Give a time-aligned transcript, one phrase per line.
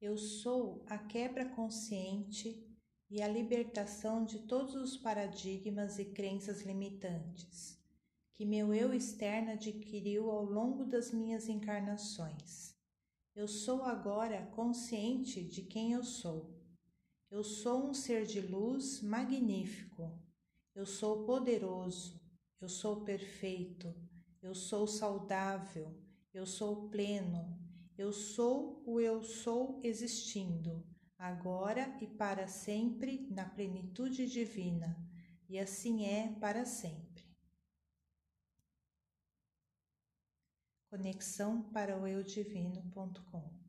[0.00, 2.64] Eu sou a quebra consciente
[3.10, 7.78] e a libertação de todos os paradigmas e crenças limitantes
[8.38, 12.72] que meu eu externo adquiriu ao longo das minhas encarnações.
[13.34, 16.56] Eu sou agora consciente de quem eu sou.
[17.28, 20.16] Eu sou um ser de luz magnífico.
[20.72, 22.20] Eu sou poderoso.
[22.60, 23.92] Eu sou perfeito.
[24.40, 25.92] Eu sou saudável.
[26.32, 27.58] Eu sou pleno.
[27.98, 30.86] Eu sou o eu sou existindo,
[31.18, 34.96] agora e para sempre na plenitude divina,
[35.48, 37.24] e assim é para sempre.
[40.88, 43.67] Conexão para o eu divino.com